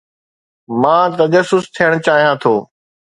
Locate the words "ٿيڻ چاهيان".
1.75-2.35